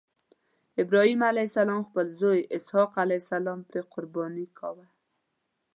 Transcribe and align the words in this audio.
ابراهیم 0.81 1.21
علیه 1.29 1.47
السلام 1.49 1.81
خپل 1.89 2.05
زوی 2.19 2.39
اسحق 2.55 2.91
علیه 3.03 3.21
السلام 3.23 3.59
پرې 3.69 3.81
قرباني 3.93 4.45
کاوه. 4.59 4.87